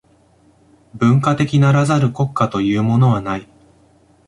[0.95, 3.47] 文化的ならざる国家というものはない。